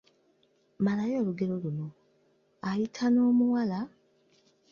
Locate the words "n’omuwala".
3.11-3.79